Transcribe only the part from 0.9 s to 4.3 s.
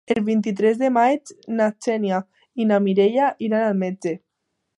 maig na Xènia i na Mireia iran al metge.